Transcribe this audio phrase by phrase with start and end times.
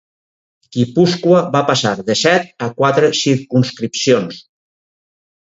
[0.77, 4.43] Guipúscoa va passar de set a quatre circumscripcions.